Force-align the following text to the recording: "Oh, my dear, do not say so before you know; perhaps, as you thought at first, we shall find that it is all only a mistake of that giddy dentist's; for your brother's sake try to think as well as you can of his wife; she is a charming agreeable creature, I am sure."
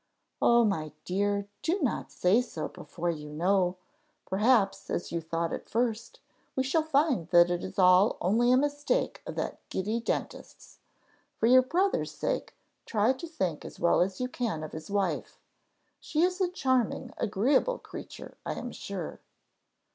"Oh, 0.41 0.65
my 0.65 0.93
dear, 1.05 1.47
do 1.61 1.79
not 1.79 2.11
say 2.11 2.41
so 2.41 2.67
before 2.67 3.11
you 3.11 3.29
know; 3.29 3.77
perhaps, 4.25 4.89
as 4.89 5.11
you 5.11 5.21
thought 5.21 5.53
at 5.53 5.69
first, 5.69 6.19
we 6.55 6.63
shall 6.63 6.81
find 6.81 7.27
that 7.27 7.51
it 7.51 7.63
is 7.63 7.77
all 7.77 8.17
only 8.19 8.51
a 8.51 8.57
mistake 8.57 9.21
of 9.27 9.35
that 9.35 9.59
giddy 9.69 9.99
dentist's; 9.99 10.79
for 11.37 11.45
your 11.45 11.61
brother's 11.61 12.11
sake 12.11 12.55
try 12.87 13.13
to 13.13 13.27
think 13.27 13.63
as 13.63 13.79
well 13.79 14.01
as 14.01 14.19
you 14.19 14.27
can 14.27 14.63
of 14.63 14.71
his 14.71 14.89
wife; 14.89 15.39
she 15.99 16.23
is 16.23 16.41
a 16.41 16.49
charming 16.49 17.13
agreeable 17.19 17.77
creature, 17.77 18.35
I 18.43 18.53
am 18.55 18.71
sure." 18.71 19.19